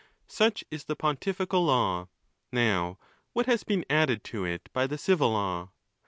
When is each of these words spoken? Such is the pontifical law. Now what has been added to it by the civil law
Such 0.25 0.63
is 0.71 0.85
the 0.85 0.95
pontifical 0.95 1.63
law. 1.63 2.07
Now 2.51 2.97
what 3.33 3.45
has 3.45 3.63
been 3.63 3.85
added 3.87 4.23
to 4.33 4.43
it 4.43 4.67
by 4.73 4.87
the 4.87 4.97
civil 4.97 5.29
law 5.33 5.69